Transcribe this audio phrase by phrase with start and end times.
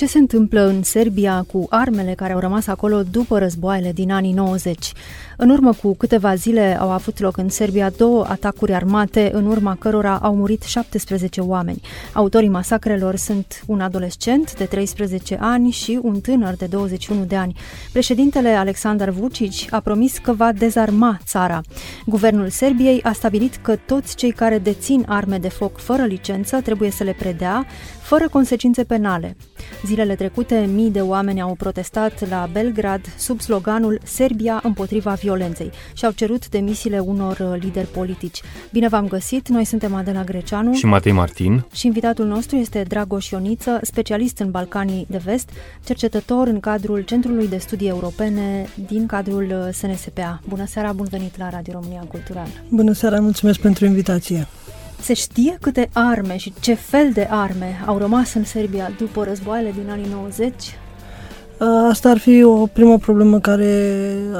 [0.00, 4.32] Ce se întâmplă în Serbia cu armele care au rămas acolo după războaiele din anii
[4.32, 4.92] 90?
[5.36, 9.76] În urmă cu câteva zile au avut loc în Serbia două atacuri armate, în urma
[9.78, 11.80] cărora au murit 17 oameni.
[12.12, 17.56] Autorii masacrelor sunt un adolescent de 13 ani și un tânăr de 21 de ani.
[17.92, 21.60] Președintele Alexander Vucic a promis că va dezarma țara.
[22.06, 26.90] Guvernul Serbiei a stabilit că toți cei care dețin arme de foc fără licență trebuie
[26.90, 27.66] să le predea,
[28.00, 29.36] fără consecințe penale.
[29.86, 35.70] Zilele trecute, mii de oameni au protestat la Belgrad sub sloganul Serbia împotriva violenței violenței
[35.94, 38.40] și au cerut demisiile unor uh, lideri politici.
[38.72, 43.30] Bine v-am găsit, noi suntem Adela Greceanu și Matei Martin și invitatul nostru este Dragoș
[43.30, 45.50] Ioniță, specialist în Balcanii de Vest,
[45.84, 50.40] cercetător în cadrul Centrului de Studii Europene din cadrul uh, SNSPA.
[50.48, 52.46] Bună seara, bun venit la Radio România Cultural.
[52.68, 54.46] Bună seara, mulțumesc pentru invitație.
[55.02, 59.70] Se știe câte arme și ce fel de arme au rămas în Serbia după războaiele
[59.70, 60.54] din anii 90?
[61.88, 63.92] Asta ar fi o primă problemă care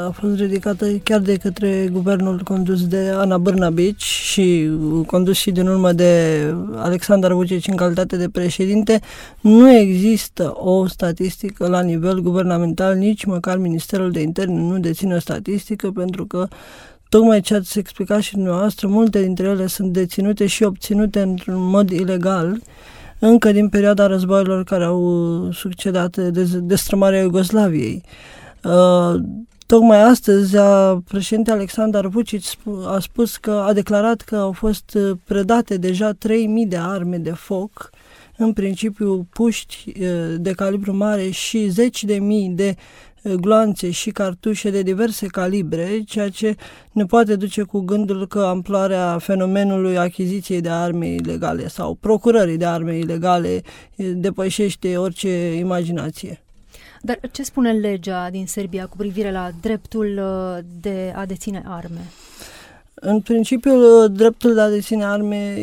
[0.07, 4.71] a fost ridicată chiar de către guvernul condus de Ana Brnabici și
[5.07, 6.43] condus și din urmă de
[6.77, 9.01] Alexandar Vucic în calitate de președinte.
[9.41, 15.19] Nu există o statistică la nivel guvernamental, nici măcar Ministerul de Interne nu deține o
[15.19, 16.49] statistică pentru că
[17.11, 21.91] Tocmai ce ați explicat și dumneavoastră, multe dintre ele sunt deținute și obținute într-un mod
[21.91, 22.61] ilegal
[23.19, 25.03] încă din perioada războaielor care au
[25.45, 26.17] uh, succedat
[26.61, 28.03] destrămarea Iugoslaviei.
[28.65, 29.15] Uh,
[29.67, 30.57] tocmai astăzi,
[31.09, 32.43] președinte Alexandar Vucic
[32.87, 37.33] a spus că a declarat că au fost uh, predate deja 3000 de arme de
[37.33, 37.91] foc,
[38.37, 39.93] în principiu puști
[40.37, 42.77] de calibru mare și zeci de mii de
[43.23, 46.57] gloanțe și cartușe de diverse calibre, ceea ce
[46.93, 52.67] ne poate duce cu gândul că amploarea fenomenului achiziției de arme ilegale sau procurării de
[52.67, 53.63] arme ilegale
[53.97, 56.43] depășește orice imaginație.
[57.03, 62.01] Dar ce spune legea din Serbia cu privire la dreptul uh, de a deține arme?
[63.03, 65.55] În principiu, dreptul de a deține arme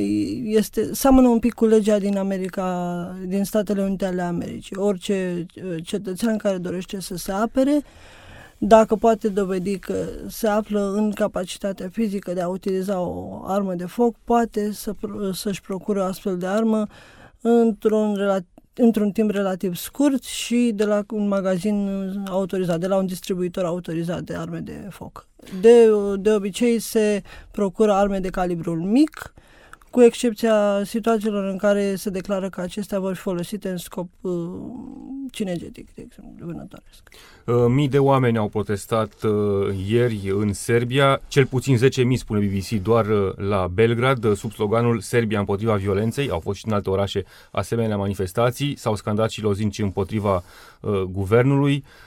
[0.43, 4.75] este, seamănă un pic cu legea din America, din Statele Unite ale Americii.
[4.75, 7.81] Orice uh, cetățean care dorește să se apere,
[8.57, 13.85] dacă poate dovedi că se află în capacitatea fizică de a utiliza o armă de
[13.85, 14.93] foc, poate să,
[15.33, 16.87] să-și procure o astfel de armă
[17.41, 21.89] într-un relativ într-un timp relativ scurt și de la un magazin
[22.29, 25.27] autorizat, de la un distribuitor autorizat de arme de foc.
[25.61, 25.89] De,
[26.19, 27.21] de obicei se
[27.51, 29.33] procură arme de calibrul mic,
[29.89, 34.31] cu excepția situațiilor în care se declară că acestea vor fi folosite în scop uh,
[35.31, 37.09] cinegetic, de exemplu, vânătoresc.
[37.45, 39.31] Uh, mii de oameni au protestat uh,
[39.87, 41.81] ieri în Serbia, cel puțin 10.000,
[42.13, 46.29] spune BBC, doar uh, la Belgrad, uh, sub sloganul Serbia împotriva violenței.
[46.29, 50.43] Au fost și în alte orașe asemenea manifestații, s-au scandat și lozinci împotriva
[50.81, 51.83] uh, guvernului.
[51.85, 52.06] Uh,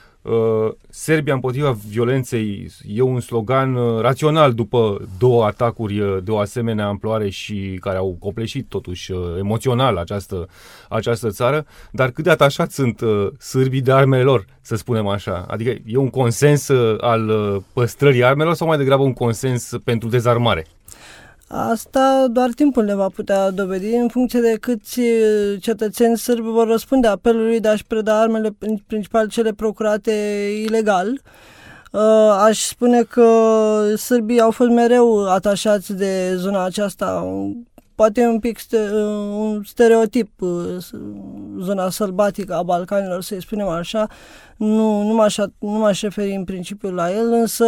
[0.89, 6.87] Serbia împotriva violenței e un slogan uh, rațional după două atacuri uh, de o asemenea
[6.87, 10.47] amploare și care au copleșit totuși emoțional această,
[10.89, 13.01] această țară, dar cât de atașați sunt
[13.39, 15.45] sârbii de armele lor, să spunem așa?
[15.47, 17.31] Adică e un consens al
[17.73, 20.65] păstrării armelor sau mai degrabă un consens pentru dezarmare?
[21.53, 25.01] Asta doar timpul ne va putea dovedi în funcție de câți
[25.59, 28.55] cetățeni sârbi vor răspunde apelului de a-și preda armele,
[28.87, 30.11] principal cele procurate
[30.65, 31.21] ilegal.
[32.45, 33.25] Aș spune că
[33.97, 37.27] sârbii au fost mereu atașați de zona aceasta
[38.01, 38.77] poate un pic ste,
[39.37, 40.77] un stereotip, uh,
[41.59, 44.07] zona sălbatică a Balcanilor, să-i spunem așa,
[44.57, 47.65] nu, nu, m-aș, nu m-aș referi în principiu la el, însă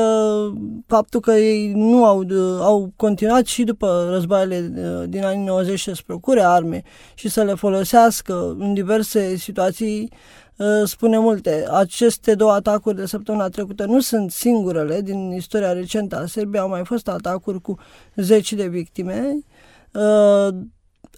[0.88, 2.26] faptul că ei nu au,
[2.60, 6.82] au continuat și după războaiele uh, din anii 90 să procure arme
[7.14, 10.12] și să le folosească în diverse situații,
[10.58, 11.66] uh, spune multe.
[11.72, 16.70] Aceste două atacuri de săptămâna trecută nu sunt singurele din istoria recentă a Serbiei, au
[16.70, 17.78] mai fost atacuri cu
[18.16, 19.32] zeci de victime.
[19.36, 19.44] uh,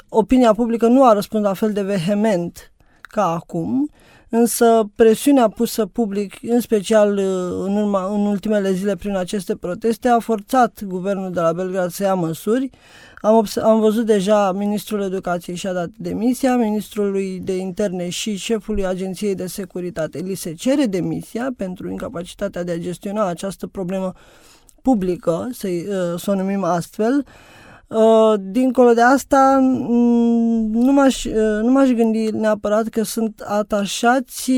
[0.10, 3.89] opinia publică nu a răspuns la fel de vehement ca acum,
[4.30, 10.07] însă presiunea pusă public, în special uh, în, urma, în ultimele zile prin aceste proteste,
[10.07, 12.69] a forțat guvernul de la Belgrad să ia măsuri.
[13.22, 19.36] Am, am văzut deja ministrul educației și-a dat demisia, ministrului de interne și șefului agenției
[19.36, 20.19] de securitate.
[20.19, 24.13] Li se cere demisia pentru incapacitatea de a gestiona această problemă
[24.81, 27.64] publică, să, uh, să o numim astfel, Uh,
[28.40, 34.52] dincolo de asta, mm, nu m-aș, uh, nu m-aș gândi neapărat că sunt atașați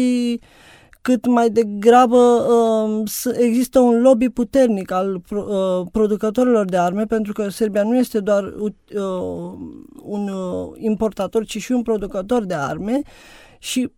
[1.01, 3.03] cât mai degrabă uh,
[3.37, 8.43] există un lobby puternic al uh, producătorilor de arme, pentru că Serbia nu este doar
[8.43, 8.71] uh,
[10.03, 13.01] un uh, importator, ci și un producător de arme
[13.59, 13.91] și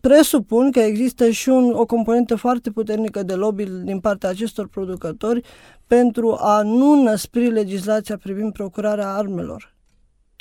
[0.00, 5.40] presupun că există și un, o componentă foarte puternică de lobby din partea acestor producători
[5.86, 9.76] pentru a nu năspri legislația privind procurarea armelor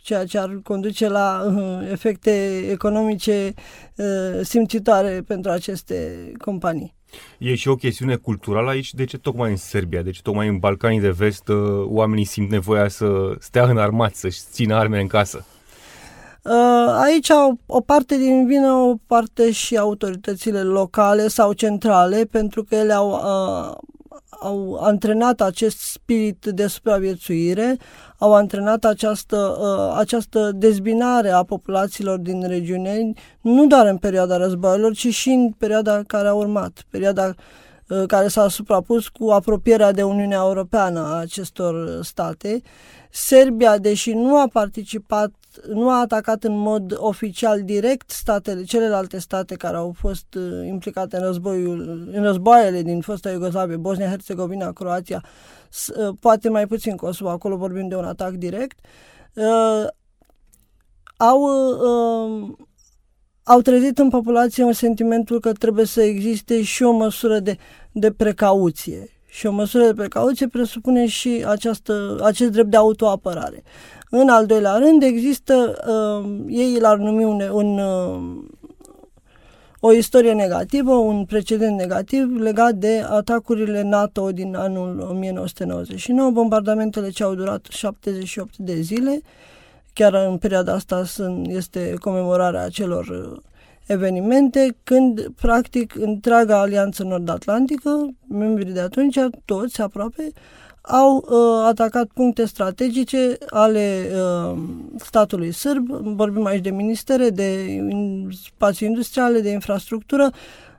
[0.07, 3.53] ceea ce ar conduce la uh, efecte economice
[3.95, 6.95] uh, simțitoare pentru aceste companii.
[7.39, 8.93] E și o chestiune culturală aici.
[8.93, 12.49] De ce tocmai în Serbia, de ce tocmai în Balcanii de Vest uh, oamenii simt
[12.49, 15.45] nevoia să stea în armați, să-și țină arme în casă?
[16.47, 22.63] Uh, aici o, o parte din vină, o parte și autoritățile locale sau centrale, pentru
[22.63, 23.75] că ele au, uh,
[24.29, 27.77] au antrenat acest spirit de supraviețuire,
[28.17, 34.93] au antrenat această, uh, această dezbinare a populațiilor din regiune, nu doar în perioada războiilor,
[34.93, 37.33] ci și în perioada care a urmat, perioada
[37.87, 42.61] uh, care s-a suprapus cu apropierea de Uniunea Europeană a acestor state.
[43.11, 45.31] Serbia, deși nu a participat
[45.67, 51.17] nu a atacat în mod oficial direct statele, celelalte state care au fost uh, implicate
[51.17, 55.23] în războiul, în războaiele din fosta Iugoslavie, Bosnia, Herțegovina, Croația,
[55.97, 58.79] uh, poate mai puțin Kosovo, acolo vorbim de un atac direct,
[59.33, 59.87] uh,
[61.17, 62.55] au, uh,
[63.43, 67.57] au trezit în populație un sentimentul că trebuie să existe și o măsură de,
[67.91, 69.09] de precauție.
[69.29, 73.63] Și o măsură de precauție presupune și această, acest drept de autoapărare.
[74.09, 78.43] În al doilea rând, există, uh, ei l-ar numi un, un, uh,
[79.79, 87.23] o istorie negativă, un precedent negativ legat de atacurile NATO din anul 1999, bombardamentele ce
[87.23, 89.21] au durat 78 de zile,
[89.93, 93.37] chiar în perioada asta sunt, este comemorarea acelor uh,
[93.87, 100.31] evenimente, când, practic, întreaga Alianță Nord-Atlantică, membrii de atunci, toți aproape,
[100.81, 104.57] au uh, atacat puncte strategice ale uh,
[104.95, 107.79] statului sârb, vorbim aici de ministere, de
[108.43, 110.29] spații industriale, de infrastructură,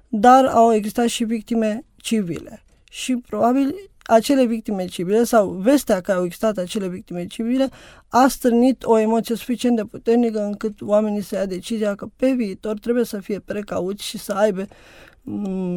[0.08, 2.62] dar au existat și victime civile.
[2.90, 3.74] Și probabil
[4.10, 7.68] acele victime civile sau vestea că au existat acele victime civile
[8.08, 12.78] a strânit o emoție suficient de puternică încât oamenii să ia decizia că pe viitor
[12.78, 14.66] trebuie să fie precauți și să aibă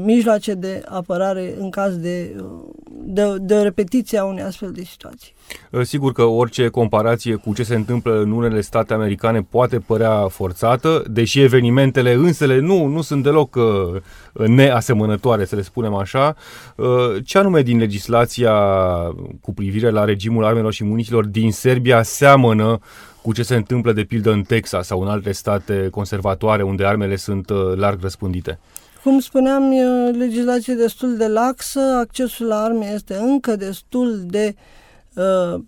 [0.03, 2.35] mijloace de apărare în caz de,
[3.03, 5.33] de, de o repetiție a unei astfel de situații.
[5.71, 10.27] Uh, sigur că orice comparație cu ce se întâmplă în unele state americane poate părea
[10.27, 16.35] forțată, deși evenimentele însele nu, nu sunt deloc uh, neasemănătoare, să le spunem așa.
[16.75, 16.87] Uh,
[17.25, 18.53] ce anume din legislația
[19.41, 22.79] cu privire la regimul armelor și muniților din Serbia seamănă
[23.21, 27.15] cu ce se întâmplă de pildă în Texas sau în alte state conservatoare unde armele
[27.15, 28.59] sunt larg răspândite?
[29.03, 34.56] Cum spuneam, e legislație destul de laxă, accesul la arme este încă destul de
[35.15, 35.62] uh,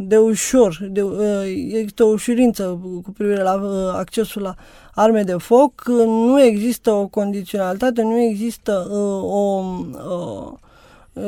[0.00, 1.42] de ușor, de, uh,
[1.72, 4.54] există o ușurință cu privire la uh, accesul la
[4.94, 8.88] arme de foc, nu există o condiționalitate, nu există
[9.22, 9.64] o
[10.08, 10.52] Uh,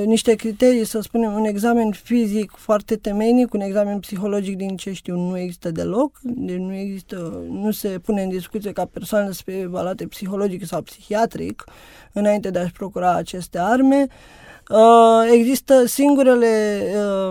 [0.05, 5.17] niște criterii, să spunem, un examen fizic foarte temeinic, un examen psihologic din ce știu
[5.17, 9.59] nu există deloc, deci nu există, nu se pune în discuție ca persoană să fie
[9.59, 11.65] evaluate psihologic sau psihiatric
[12.13, 14.07] înainte de a-și procura aceste arme.
[14.71, 16.83] Uh, există singurele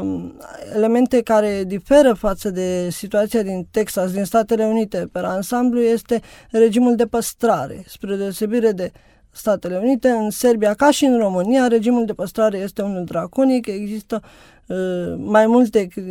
[0.01, 0.31] uh,
[0.75, 6.95] elemente care diferă față de situația din Texas, din Statele Unite, pe ansamblu, este regimul
[6.95, 8.91] de păstrare, spre deosebire de
[9.31, 14.21] Statele Unite, în Serbia ca și în România, regimul de păstrare este unul draconic, există
[14.65, 16.03] uh, mai multe uh,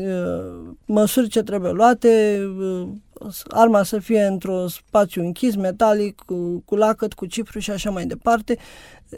[0.85, 2.89] măsuri ce trebuie luate, uh,
[3.49, 8.07] arma să fie într-un spațiu închis, metalic, cu, cu lacăt, cu cifru și așa mai
[8.07, 8.59] departe,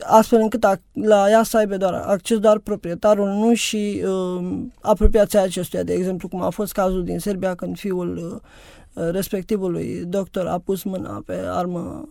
[0.02, 5.42] astfel încât a, la ea să aibă doar acces doar proprietarul, nu și uh, apropiația
[5.42, 8.42] acestuia, de exemplu, cum a fost cazul din Serbia când fiul
[8.94, 12.08] uh, respectivului doctor a pus mâna pe armă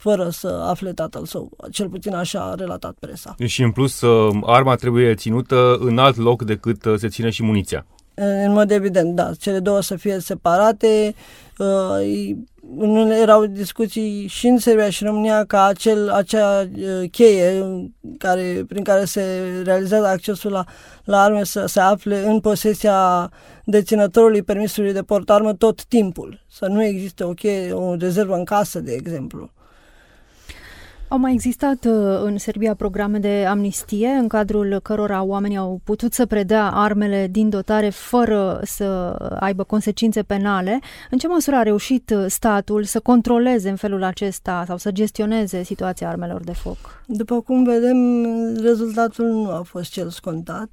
[0.00, 1.50] fără să afle tatăl său.
[1.70, 3.34] Cel puțin așa a relatat presa.
[3.46, 7.42] Și în plus, uh, arma trebuie ținută în alt loc decât uh, se ține și
[7.42, 7.86] muniția.
[8.14, 9.30] În mod evident, da.
[9.38, 11.14] Cele două să fie separate.
[11.58, 12.36] Uh,
[12.76, 16.68] nu erau discuții și în Serbia și în România ca acel, acea
[17.10, 17.64] cheie
[18.18, 19.22] care, prin care se
[19.64, 20.64] realizează accesul la,
[21.04, 23.30] la arme să se afle în posesia
[23.64, 26.44] deținătorului permisului de portarmă tot timpul.
[26.50, 29.50] Să nu existe o cheie, o rezervă în casă, de exemplu.
[31.12, 36.12] Au mai existat uh, în Serbia programe de amnistie în cadrul cărora oamenii au putut
[36.12, 38.84] să predea armele din dotare fără să
[39.40, 40.78] aibă consecințe penale.
[41.10, 46.08] În ce măsură a reușit statul să controleze în felul acesta sau să gestioneze situația
[46.08, 47.02] armelor de foc?
[47.06, 47.98] După cum vedem,
[48.62, 50.70] rezultatul nu a fost cel scontat.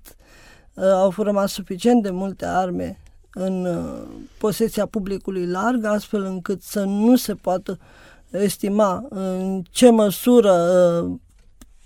[0.74, 3.00] Uh, au fost rămas suficient de multe arme
[3.34, 7.80] în uh, posesia publicului larg, astfel încât să nu se poată
[8.32, 11.16] estima în ce măsură uh,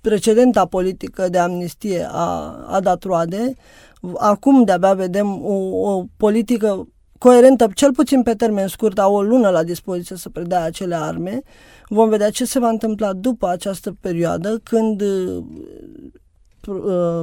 [0.01, 3.55] precedenta politică de amnistie a, a dat roade.
[4.17, 5.53] Acum de-abia vedem o,
[5.91, 10.63] o politică coerentă, cel puțin pe termen scurt, au o lună la dispoziție să predea
[10.63, 11.41] acele arme.
[11.87, 15.43] Vom vedea ce se va întâmpla după această perioadă, când uh,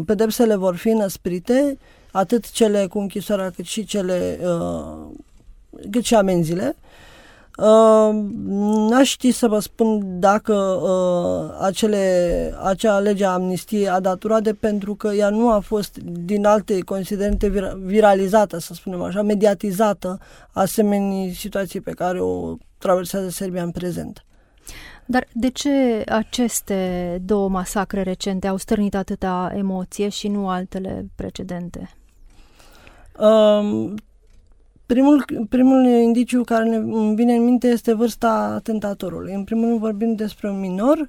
[0.07, 1.79] pedepsele vor fi năsprite,
[2.13, 5.07] atât cele cu închisoarea cât și cele uh,
[5.91, 6.77] cât și amenziile.
[6.77, 7.08] Uh,
[8.89, 14.53] n-aș ști să vă spun dacă uh, acele, acea lege a amnistiei a dat roade
[14.53, 20.19] pentru că ea nu a fost din alte considerente vir- viralizată, să spunem așa, mediatizată,
[20.53, 24.25] asemenea situații pe care o traversează Serbia în prezent.
[25.07, 31.91] Dar de ce aceste două masacre recente au stârnit atâta emoție și nu altele precedente?
[33.19, 33.95] Um,
[34.89, 36.79] Primul, primul indiciu care ne
[37.15, 39.33] vine în minte este vârsta atentatorului.
[39.33, 41.09] În primul rând vorbim despre un minor,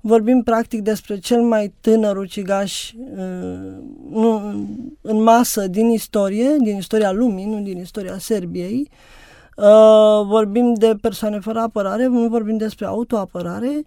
[0.00, 3.72] vorbim practic despre cel mai tânăr ucigaș uh,
[4.10, 4.40] nu,
[5.00, 8.90] în masă din istorie, din istoria lumii, nu din istoria Serbiei.
[9.56, 13.84] Uh, vorbim de persoane fără apărare, nu vorbim despre autoapărare,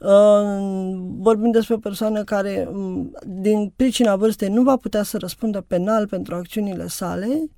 [0.00, 2.68] uh, vorbim despre o persoană care,
[3.26, 7.50] din pricina vârstei, nu va putea să răspundă penal pentru acțiunile sale,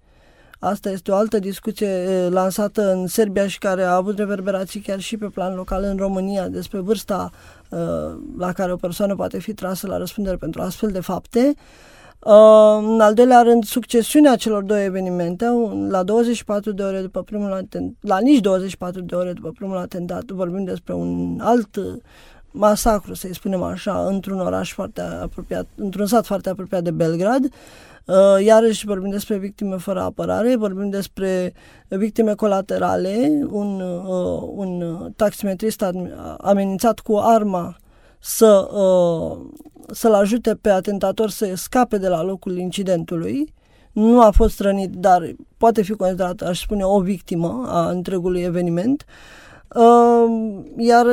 [0.65, 1.89] Asta este o altă discuție
[2.29, 6.49] lansată în Serbia și care a avut reverberații chiar și pe plan local în România
[6.49, 7.31] despre vârsta
[8.39, 11.55] la care o persoană poate fi trasă la răspundere pentru astfel de fapte.
[12.79, 15.47] în al doilea rând, succesiunea celor două evenimente,
[15.89, 20.25] la 24 de ore după primul atentat, la nici 24 de ore după primul atentat,
[20.25, 21.79] vorbim despre un alt
[22.51, 27.49] masacru, să-i spunem așa, într-un oraș foarte apropiat, într-un sat foarte apropiat de Belgrad.
[28.07, 31.53] Uh, iarăși vorbim despre victime fără apărare, vorbim despre
[31.89, 35.85] victime colaterale, un, uh, un taximetrist
[36.39, 37.77] amenințat cu arma
[38.19, 39.39] să, uh,
[39.93, 43.55] să-l ajute pe atentator să scape de la locul incidentului.
[43.93, 49.05] Nu a fost rănit, dar poate fi considerat, aș spune, o victimă a întregului eveniment.
[50.77, 51.07] Iar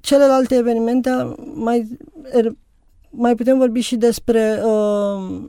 [0.00, 1.98] celelalte evenimente mai,
[2.32, 2.52] er,
[3.10, 5.46] mai putem vorbi și despre uh,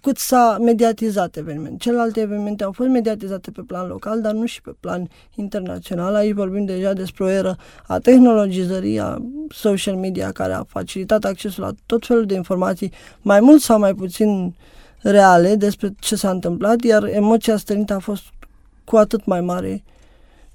[0.00, 1.78] cât s-a mediatizat evenimentul.
[1.78, 6.14] Celelalte evenimente au fost mediatizate pe plan local, dar nu și pe plan internațional.
[6.14, 11.62] Aici vorbim deja despre o eră a tehnologizării, a social media, care a facilitat accesul
[11.62, 14.54] la tot felul de informații, mai mult sau mai puțin
[15.00, 18.22] reale despre ce s-a întâmplat, iar emoția stănită a fost
[18.84, 19.84] cu atât mai mare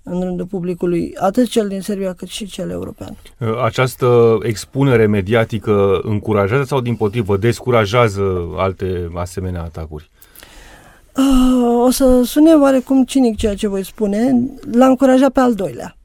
[0.04, 3.18] în rândul publicului, atât cel din Serbia cât și cel european.
[3.64, 10.10] Această expunere mediatică încurajează sau din potrivă descurajează alte asemenea atacuri?
[11.18, 14.36] Uh, o să sune oarecum cinic ceea ce voi spune,
[14.72, 15.96] l-a încurajat pe al doilea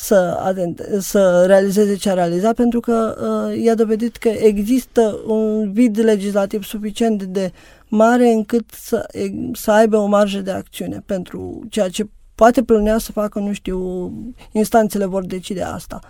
[0.00, 5.72] să, atent, să realizeze ce a realizat, pentru că uh, i-a dovedit că există un
[5.72, 7.52] vid legislativ suficient de
[7.88, 9.06] mare încât să,
[9.52, 12.08] să aibă o marjă de acțiune pentru ceea ce
[12.38, 14.10] Poate plănea să facă, nu știu,
[14.52, 16.00] instanțele vor decide asta.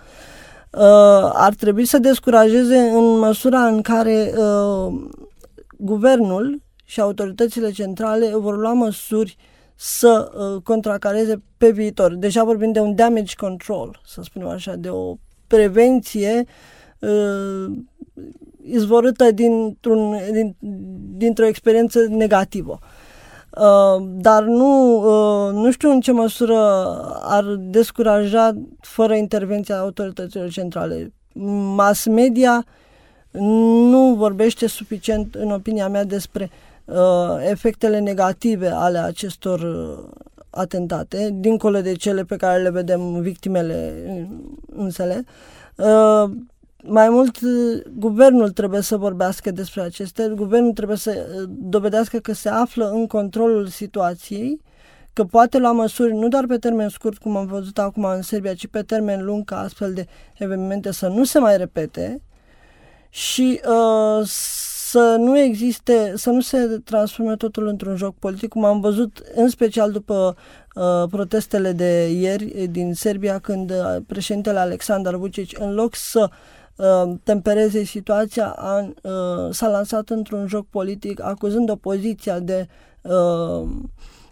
[0.71, 4.93] Uh, ar trebui să descurajeze în măsura în care uh,
[5.77, 9.37] guvernul și autoritățile centrale vor lua măsuri
[9.75, 12.15] să uh, contracareze pe viitor.
[12.15, 15.15] Deja vorbim de un damage control, să spunem așa, de o
[15.47, 16.45] prevenție
[16.99, 17.77] uh,
[18.63, 20.55] izvorâtă dintr-un, din,
[21.17, 22.79] dintr-o experiență negativă.
[22.81, 22.98] Uh,
[23.59, 26.57] Uh, dar nu, uh, nu știu în ce măsură
[27.21, 31.13] ar descuraja fără intervenția autorităților centrale.
[31.75, 32.65] Mass media
[33.31, 36.49] nu vorbește suficient, în opinia mea, despre
[36.85, 36.95] uh,
[37.49, 43.93] efectele negative ale acestor uh, atentate, dincolo de cele pe care le vedem victimele
[44.75, 45.23] însele.
[45.75, 46.29] Uh,
[46.83, 47.39] mai mult,
[47.97, 53.07] guvernul trebuie să vorbească despre acestea, guvernul trebuie să uh, dovedească că se află în
[53.07, 54.61] controlul situației,
[55.13, 58.53] că poate lua măsuri nu doar pe termen scurt, cum am văzut acum în Serbia,
[58.53, 62.21] ci pe termen lung ca astfel de evenimente să nu se mai repete
[63.09, 64.21] și uh,
[64.89, 69.49] să nu existe, să nu se transforme totul într-un joc politic, cum am văzut în
[69.49, 70.35] special după
[70.75, 76.37] uh, protestele de ieri din Serbia, când uh, președintele Alexandar Vucic, în loc să uh,
[77.23, 82.67] tempereze situația, a, uh, s-a lansat într-un joc politic, acuzând opoziția de
[83.01, 83.69] uh,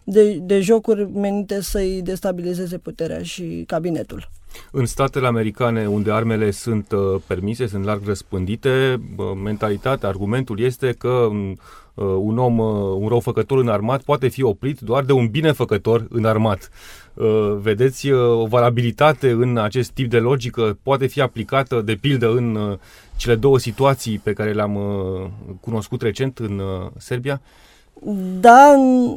[0.10, 4.30] de, de jocuri menite să-i destabilizeze puterea și cabinetul.
[4.72, 10.96] În statele americane, unde armele sunt uh, permise, sunt larg răspândite, uh, mentalitatea, argumentul este
[10.98, 16.06] că uh, un om, uh, un răufăcător înarmat poate fi oprit doar de un binefăcător
[16.10, 16.70] înarmat.
[17.14, 20.78] Uh, vedeți uh, o valabilitate în acest tip de logică?
[20.84, 22.78] Poate fi aplicată, de pildă, în uh,
[23.16, 25.30] cele două situații pe care le-am uh,
[25.62, 27.42] cunoscut recent în uh, Serbia?
[28.40, 29.16] Da, în,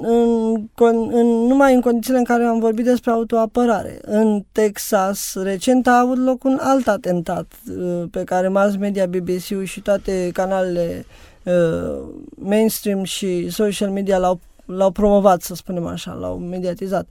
[0.74, 3.98] în, în, numai în condițiile în care am vorbit despre autoapărare.
[4.02, 9.64] În Texas, recent a avut loc un alt atentat uh, pe care mass media, BBC-ul
[9.64, 11.04] și toate canalele
[11.44, 11.98] uh,
[12.34, 17.06] mainstream și social media l-au, l-au promovat, să spunem așa, l-au mediatizat.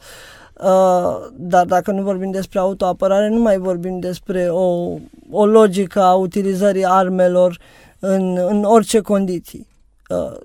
[0.64, 4.98] Uh, dar dacă nu vorbim despre autoapărare, nu mai vorbim despre o,
[5.32, 7.60] o logică a utilizării armelor
[8.00, 9.68] în, în orice condiții.
[10.10, 10.38] Uh,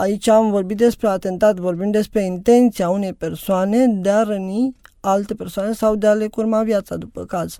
[0.00, 5.72] Aici am vorbit despre atentat, vorbim despre intenția unei persoane de a răni alte persoane
[5.72, 7.58] sau de a le curma viața după caz.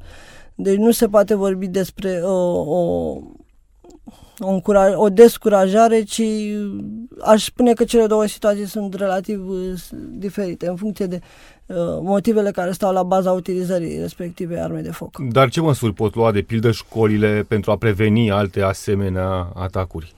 [0.55, 3.19] Deci nu se poate vorbi despre o, o,
[4.39, 6.23] o, încuraj, o descurajare, ci
[7.21, 9.59] aș spune că cele două situații sunt relativ uh,
[10.11, 11.21] diferite în funcție de
[11.67, 15.19] uh, motivele care stau la baza utilizării respective arme de foc.
[15.33, 20.15] Dar ce măsuri pot lua de pildă școlile pentru a preveni alte asemenea atacuri?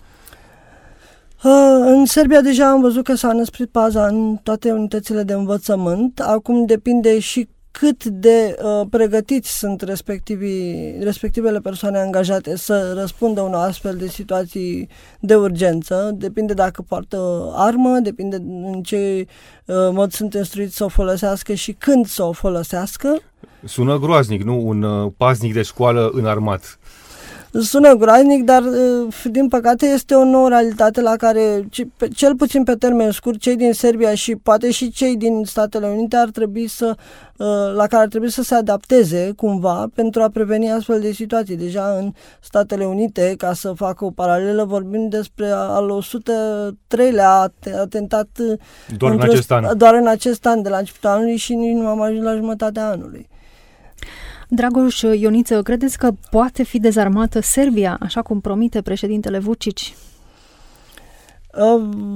[1.43, 6.21] În Serbia deja am văzut că s-a năsprit paza în toate unitățile de învățământ.
[6.21, 13.66] Acum depinde și cât de uh, pregătiți sunt respectivii, respectivele persoane angajate să răspundă unor
[13.66, 14.88] astfel de situații
[15.21, 16.11] de urgență.
[16.14, 19.26] Depinde dacă poartă armă, depinde în ce
[19.66, 23.19] uh, mod sunt instruiți să o folosească și când să o folosească.
[23.64, 24.66] Sună groaznic, nu?
[24.66, 26.78] Un uh, paznic de școală înarmat
[27.53, 31.69] sună groaznic, dar uh, din păcate este o nouă realitate la care,
[32.15, 36.17] cel puțin pe termen scurt, cei din Serbia și poate și cei din Statele Unite
[36.17, 36.95] ar trebui să,
[37.37, 41.56] uh, la care ar trebui să se adapteze cumva pentru a preveni astfel de situații.
[41.56, 48.59] Deja în Statele Unite, ca să facă o paralelă, vorbim despre al 103-lea atentat uh,
[48.97, 49.76] doar în acest an.
[49.76, 52.89] Doar în acest an, de la începutul anului și nici nu am ajuns la jumătatea
[52.89, 53.28] anului.
[54.49, 59.78] Dragoș Ioniță, credeți că poate fi dezarmată Serbia, așa cum promite președintele Vucic?
[59.78, 59.95] Uh,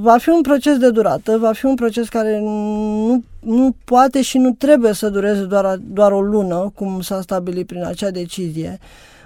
[0.00, 4.38] va fi un proces de durată, va fi un proces care nu, nu poate și
[4.38, 8.78] nu trebuie să dureze doar, doar o lună, cum s-a stabilit prin acea decizie.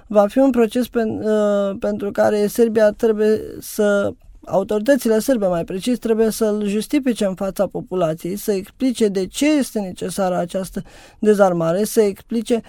[0.06, 4.12] Va fi un proces pe, uh, pentru care Serbia trebuie să
[4.46, 9.80] autoritățile sârbe, mai precis, trebuie să-l justifice în fața populației, să explice de ce este
[9.80, 10.82] necesară această
[11.18, 12.62] dezarmare, să explice uh,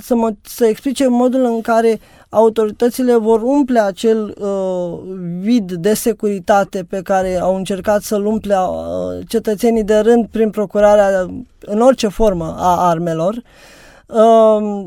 [0.00, 4.98] să, mă, să explice modul în care autoritățile vor umple acel uh,
[5.40, 11.26] vid de securitate pe care au încercat să-l umple uh, cetățenii de rând prin procurarea
[11.60, 13.42] în orice formă a armelor.
[14.06, 14.84] Uh,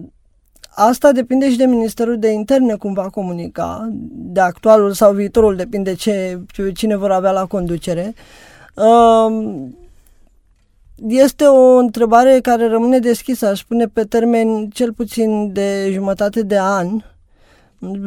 [0.80, 5.94] Asta depinde și de Ministerul de Interne cum va comunica, de actualul sau viitorul, depinde
[5.94, 6.42] ce,
[6.74, 8.14] cine vor avea la conducere.
[8.74, 9.76] Um,
[11.08, 16.60] este o întrebare care rămâne deschisă, aș spune, pe termen cel puțin de jumătate de
[16.60, 16.88] an,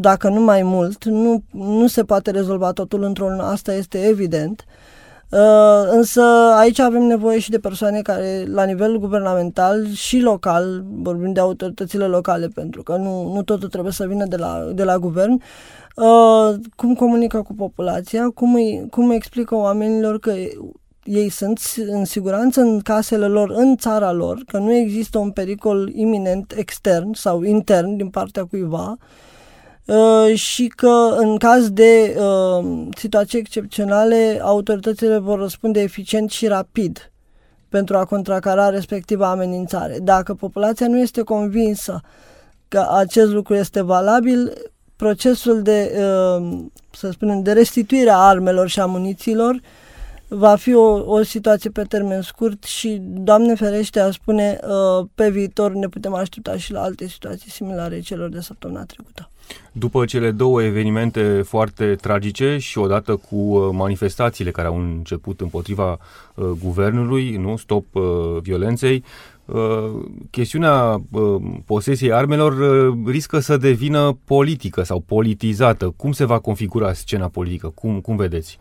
[0.00, 1.04] dacă nu mai mult.
[1.04, 4.64] Nu, nu se poate rezolva totul într-un asta este evident.
[4.66, 5.00] Uh,
[5.30, 6.22] Uh, însă
[6.58, 12.04] aici avem nevoie și de persoane care, la nivel guvernamental și local, vorbim de autoritățile
[12.06, 15.32] locale, pentru că nu, nu totul trebuie să vină de la, de la guvern,
[15.96, 20.32] uh, cum comunică cu populația, cum, îi, cum explică oamenilor că
[21.04, 25.90] ei sunt în siguranță în casele lor, în țara lor, că nu există un pericol
[25.94, 28.96] iminent extern sau intern din partea cuiva, uh,
[29.90, 37.12] Uh, și că în caz de uh, situații excepționale autoritățile vor răspunde eficient și rapid
[37.68, 39.98] pentru a contracara respectiva amenințare.
[40.02, 42.00] Dacă populația nu este convinsă
[42.68, 44.52] că acest lucru este valabil,
[44.96, 46.58] procesul de, uh,
[46.90, 49.60] să spunem, de restituire a armelor și a munițiilor
[50.32, 55.30] va fi o, o situație pe termen scurt și, Doamne ferește, a spune, uh, pe
[55.30, 59.30] viitor ne putem aștepta și la alte situații similare celor de săptămâna trecută.
[59.72, 65.98] După cele două evenimente foarte tragice și odată cu uh, manifestațiile care au început împotriva
[66.34, 68.02] uh, guvernului, nu, stop uh,
[68.42, 69.04] violenței,
[69.52, 75.94] Uh, chestiunea uh, posesiei armelor uh, riscă să devină politică sau politizată.
[75.96, 77.68] Cum se va configura scena politică?
[77.68, 78.58] Cum, cum vedeți?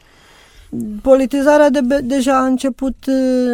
[1.01, 2.95] Politizarea de, deja a început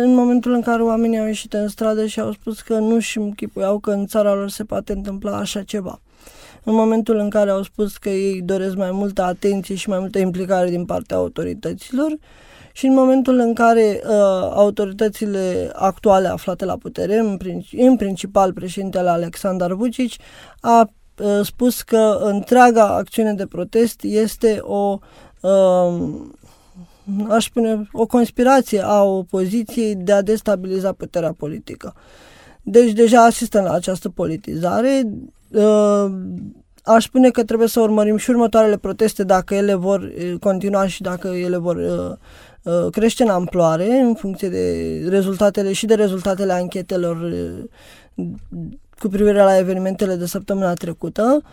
[0.04, 3.17] în momentul în care oamenii au ieșit în stradă și au spus că nu și
[3.17, 6.01] închipuiau că în țara lor se poate întâmpla așa ceva.
[6.63, 10.19] În momentul în care au spus că ei doresc mai multă atenție și mai multă
[10.19, 12.17] implicare din partea autorităților, uh,
[12.75, 14.12] și în momentul în care uh,
[14.54, 17.38] autoritățile actuale aflate la putere, în,
[17.71, 20.12] în principal președintele Alexander Vucic,
[20.60, 24.97] a uh, spus că întreaga acțiune de protest este o
[25.41, 25.93] uh,
[27.30, 31.94] aș spune, o conspirație a opoziției de a destabiliza puterea politică.
[32.62, 35.04] Deci deja asistăm la această politizare.
[35.50, 36.06] Uh,
[36.84, 41.02] aș spune că trebuie să urmărim și următoarele proteste dacă ele vor uh, continua și
[41.02, 42.18] dacă ele vor uh,
[42.65, 47.22] Uh, crește în amploare în funcție de rezultatele și de rezultatele anchetelor
[48.15, 48.26] uh,
[49.00, 51.41] cu privire la evenimentele de săptămâna trecută.
[51.41, 51.50] Uh,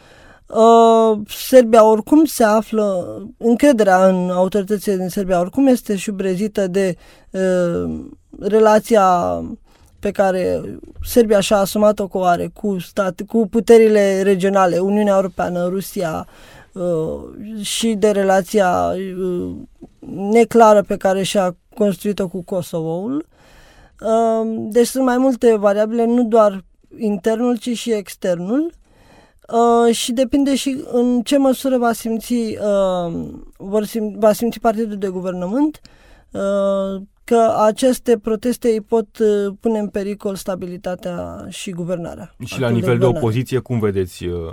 [1.26, 6.96] Serbia oricum se află, încrederea în autoritățile din Serbia oricum este șubrezită de
[7.30, 8.00] uh,
[8.40, 9.40] relația
[10.00, 10.60] pe care
[11.04, 16.26] Serbia și-a asumat-o cu are cu, stat, cu puterile regionale, Uniunea Europeană, Rusia,
[16.72, 19.54] Uh, și de relația uh,
[20.08, 23.26] neclară pe care și-a construit-o cu Kosovo-ul.
[24.00, 26.64] Uh, deci sunt mai multe variabile, nu doar
[26.98, 28.72] internul, ci și externul.
[29.52, 33.12] Uh, și depinde și în ce măsură va simți, uh,
[33.56, 35.80] vor sim- va simți partidul de guvernământ
[36.30, 42.34] uh, că aceste proteste îi pot uh, pune în pericol stabilitatea și guvernarea.
[42.44, 44.52] Și la nivel de, de opoziție, cum vedeți uh,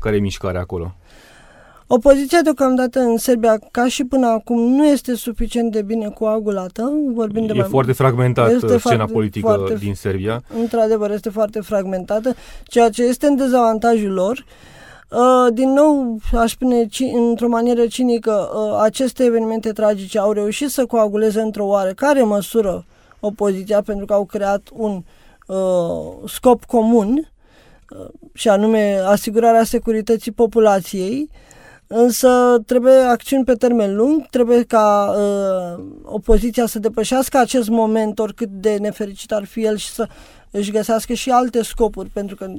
[0.00, 0.94] care e mișcarea acolo?
[1.88, 6.92] Opoziția deocamdată în Serbia, ca și până acum, nu este suficient de bine coagulată.
[7.14, 10.42] Vorbim e de mai foarte fragmentată este scena foarte, politică foarte, din Serbia.
[10.60, 14.44] Într-adevăr, este foarte fragmentată, ceea ce este în dezavantajul lor.
[15.10, 16.86] Uh, din nou, aș spune
[17.28, 22.84] într-o manieră cinică, uh, aceste evenimente tragice au reușit să coaguleze într-o oarecare măsură
[23.20, 25.02] opoziția pentru că au creat un
[25.46, 27.32] uh, scop comun
[27.90, 31.54] uh, și anume asigurarea securității populației uh,
[31.86, 38.48] Însă trebuie acțiuni pe termen lung, trebuie ca uh, opoziția să depășească acest moment, oricât
[38.48, 40.08] de nefericit ar fi el, și să
[40.50, 42.52] își găsească și alte scopuri, pentru că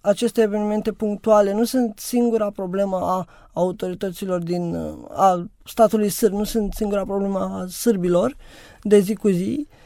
[0.00, 6.44] aceste evenimente punctuale nu sunt singura problemă a autorităților din uh, a statului sârb, nu
[6.44, 8.36] sunt singura problemă a sârbilor
[8.82, 9.66] de zi cu zi.
[9.68, 9.80] Uh,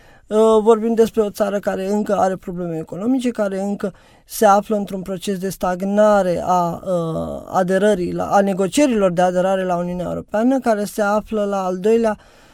[0.62, 3.92] vorbim despre o țară care încă are probleme economice, care încă
[4.24, 9.76] se află într-un proces de stagnare a uh, aderării, la, a negocierilor de aderare la
[9.76, 12.45] Uniunea Europeană, care se află la al doilea uh,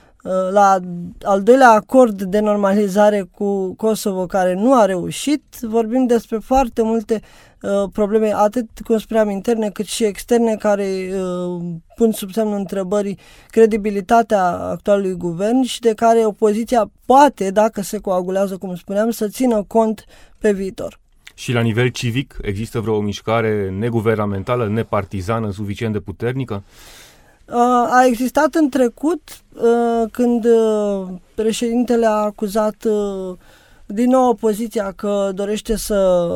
[0.50, 0.78] la
[1.22, 5.42] al doilea acord de normalizare cu Kosovo care nu a reușit.
[5.61, 7.20] Vorbim despre foarte multe
[7.62, 11.62] uh, probleme, atât, cum spuneam, interne cât și externe, care uh,
[11.96, 13.18] pun sub semnul întrebării
[13.50, 19.64] credibilitatea actualului guvern și de care opoziția poate, dacă se coagulează, cum spuneam, să țină
[19.66, 20.04] cont
[20.38, 21.00] pe viitor.
[21.35, 26.54] Și la nivel civic există vreo mișcare neguvernamentală, nepartizană, suficient de puternică?
[26.54, 27.02] Uh,
[27.91, 29.23] a existat în trecut
[29.55, 32.77] uh, când uh, președintele a acuzat
[33.87, 36.29] din nou opoziția că dorește să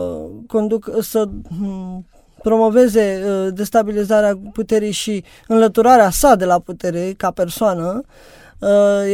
[0.47, 2.07] conduc, să hmm,
[2.43, 3.23] promoveze
[3.55, 8.03] destabilizarea puterii și înlăturarea sa de la putere ca persoană.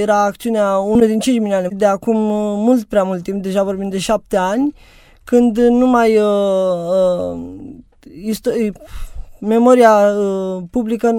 [0.00, 2.16] Era acțiunea unul din 5 milioane de acum
[2.58, 4.74] mult prea mult timp, deja vorbim de șapte ani,
[5.24, 6.24] când nu mai uh,
[7.24, 7.40] uh,
[9.42, 11.12] memoria uh, publică,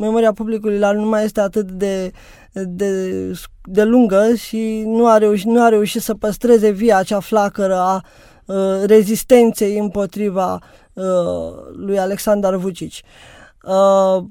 [0.00, 2.12] memoria publicului la nu mai este atât de,
[2.52, 3.32] de,
[3.64, 8.04] de lungă și nu a, reușit, nu a reușit să păstreze via acea flacără a
[8.44, 10.58] uh, rezistenței împotriva
[10.92, 11.04] uh,
[11.76, 12.92] lui Alexander Vucic.
[13.64, 14.24] Uh,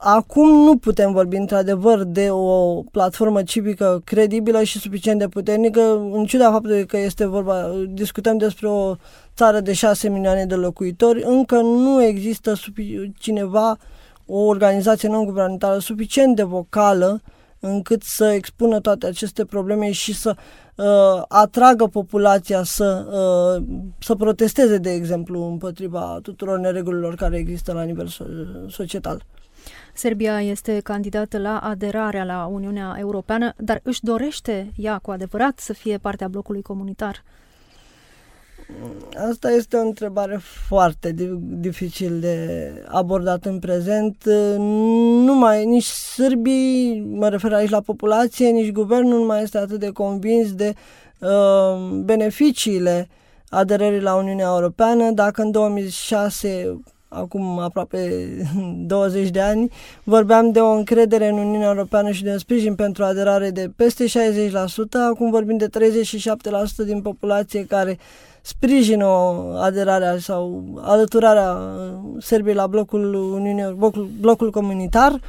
[0.00, 5.80] Acum nu putem vorbi într-adevăr de o platformă civică credibilă și suficient de puternică,
[6.12, 8.94] în ciuda faptului că este vorba, discutăm despre o
[9.38, 12.52] țară de 6 milioane de locuitori, încă nu există
[13.18, 13.76] cineva,
[14.26, 17.20] o organizație non-guvernamentală suficient de vocală
[17.60, 20.36] încât să expună toate aceste probleme și să
[20.74, 23.64] uh, atragă populația să, uh,
[23.98, 29.24] să protesteze, de exemplu, împotriva tuturor neregulilor care există la nivel so- societal.
[29.94, 35.72] Serbia este candidată la aderarea la Uniunea Europeană, dar își dorește ea cu adevărat să
[35.72, 37.22] fie partea blocului comunitar?
[39.30, 44.16] Asta este o întrebare foarte dificil de abordat în prezent.
[45.24, 49.78] Nu mai, nici sârbii, mă refer aici la populație, nici guvernul nu mai este atât
[49.78, 50.74] de convins de
[51.18, 53.08] uh, beneficiile
[53.48, 58.28] aderării la Uniunea Europeană, dacă în 2006 acum aproape
[58.86, 59.70] 20 de ani,
[60.04, 64.04] vorbeam de o încredere în Uniunea Europeană și de un sprijin pentru aderare de peste
[64.04, 64.08] 60%,
[65.10, 65.68] acum vorbim de
[66.82, 67.98] 37% din populație care
[68.48, 71.56] sprijină o aderare sau alăturarea
[72.18, 75.12] Serbiei la blocul, Uniunii, blocul, blocul comunitar.
[75.12, 75.20] Uh,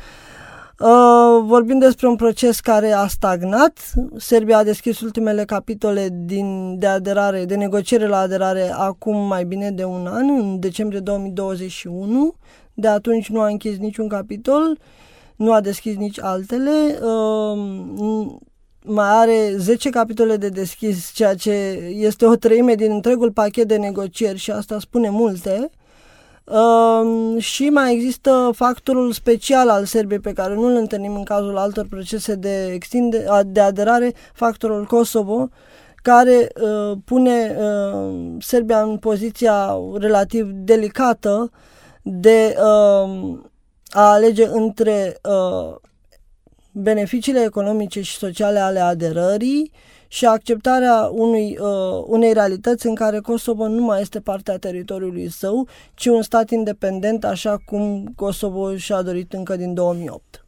[0.80, 3.80] Uh, vorbim despre un proces care a stagnat.
[4.18, 9.72] Serbia a deschis ultimele capitole din, de aderare, de negociere la aderare acum mai bine
[9.72, 12.34] de un an, în decembrie 2021.
[12.74, 14.78] De atunci nu a închis niciun capitol,
[15.36, 17.00] nu a deschis nici altele.
[18.84, 21.52] Uh, mai are 10 capitole de deschis, ceea ce
[21.94, 25.70] este o treime din întregul pachet de negocieri și asta spune multe.
[26.44, 31.86] Uh, și mai există factorul special al Serbiei pe care nu-l întâlnim în cazul altor
[31.90, 35.50] procese de, extinde, de aderare, factorul Kosovo,
[35.96, 41.52] care uh, pune uh, Serbia în poziția relativ delicată
[42.02, 43.38] de uh,
[43.90, 45.76] a alege între uh,
[46.82, 49.72] beneficiile economice și sociale ale aderării
[50.08, 55.30] și acceptarea unui, uh, unei realități în care Kosovo nu mai este parte a teritoriului
[55.30, 60.44] său, ci un stat independent, așa cum Kosovo și-a dorit încă din 2008.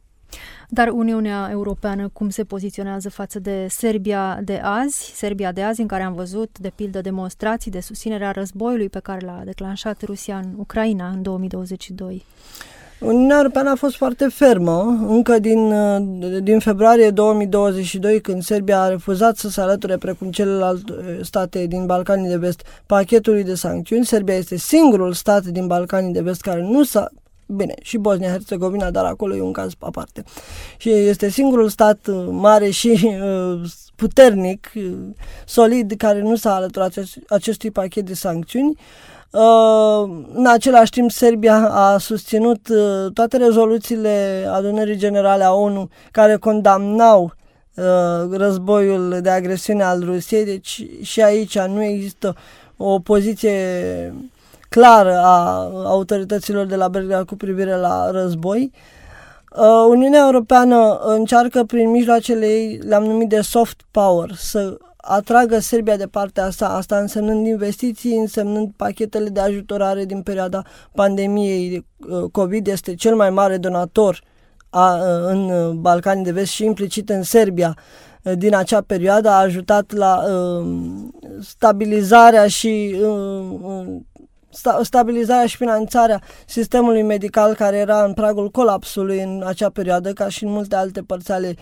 [0.68, 5.12] Dar Uniunea Europeană cum se poziționează față de Serbia de azi?
[5.14, 8.98] Serbia de azi în care am văzut, de pildă, demonstrații de susținere a războiului pe
[8.98, 12.24] care l-a declanșat Rusia în Ucraina în 2022.
[13.02, 18.88] Uniunea Europeană a fost foarte fermă, încă din, uh, din februarie 2022, când Serbia a
[18.88, 24.06] refuzat să se alăture, precum celelalte uh, state din Balcanii de Vest, pachetului de sancțiuni.
[24.06, 27.08] Serbia este singurul stat din Balcanii de Vest care nu s-a
[27.46, 30.24] Bine, și Bosnia-Herzegovina, dar acolo e un caz aparte.
[30.76, 33.16] Și este singurul stat uh, mare și
[33.96, 34.72] puternic,
[35.46, 36.92] solid, care nu s-a alăturat
[37.28, 38.70] acestui pachet de sancțiuni.
[38.70, 39.11] Uh, Uh,
[40.34, 47.34] în același timp, Serbia a susținut uh, toate rezoluțiile adunării generale a ONU care condamnau
[47.74, 47.84] uh,
[48.30, 52.36] războiul de agresiune al Rusiei, deci și aici nu există
[52.76, 53.54] o poziție
[54.68, 58.72] clară a autorităților de la Belgrad cu privire la război.
[59.88, 66.06] Uniunea Europeană încearcă prin mijloacele ei, le-am numit de soft power, să atragă Serbia de
[66.06, 70.62] partea asta, asta însemnând investiții, însemnând pachetele de ajutorare din perioada
[70.94, 74.20] pandemiei uh, COVID, este cel mai mare donator
[74.70, 77.76] a, uh, în Balcanii de Vest și implicit în Serbia.
[78.22, 80.66] Uh, din acea perioadă, a ajutat la uh,
[81.40, 83.86] stabilizarea și uh,
[84.82, 90.44] stabilizarea și finanțarea sistemului medical care era în pragul colapsului în acea perioadă, ca și
[90.44, 91.54] în multe alte părți ale,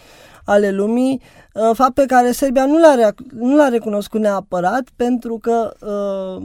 [0.45, 1.21] ale lumii,
[1.55, 6.43] uh, fapt pe care Serbia nu l-a, nu l-a recunoscut neapărat, pentru că uh,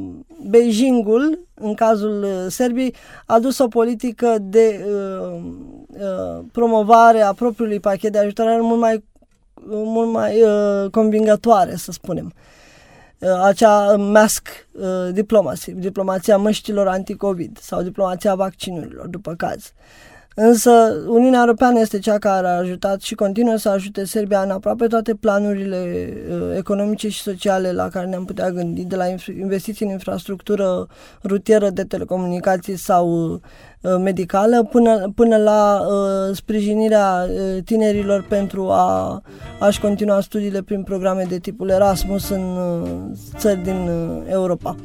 [0.47, 5.41] Beijingul, în cazul uh, Serbiei, a dus o politică de uh,
[5.87, 9.03] uh, promovare a propriului pachet de ajutorare mult mai,
[9.67, 12.25] mult mai uh, convingătoare, să spunem.
[12.25, 12.53] Uh,
[13.19, 19.71] Uh, acea mask uh, diplomacy, diplomația măștilor anticovid sau diplomația vaccinurilor, după caz.
[20.37, 20.71] Însă
[21.07, 25.13] Uniunea Europeană este cea care a ajutat și continuă să ajute Serbia în aproape toate
[25.13, 29.05] planurile uh, economice și sociale la care ne-am putea gândi, de la
[29.39, 30.87] investiții în infrastructură
[31.23, 39.21] rutieră de telecomunicații sau uh, medicală, până, până la uh, sprijinirea uh, tinerilor pentru a,
[39.59, 42.89] a-și continua studiile prin programe de tipul Erasmus în uh,
[43.37, 44.75] țări din uh, Europa.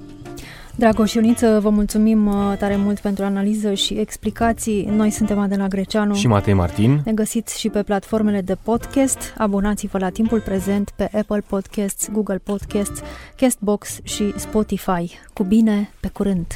[0.80, 4.84] Dragoș Ioniță, vă mulțumim uh, tare mult pentru analiză și explicații.
[4.84, 7.00] Noi suntem Adela Greceanu și Matei Martin.
[7.04, 9.18] Ne găsiți și pe platformele de podcast.
[9.38, 13.00] Abonați-vă la timpul prezent pe Apple Podcasts, Google Podcasts,
[13.36, 15.18] Castbox și Spotify.
[15.32, 16.46] Cu bine, pe curând!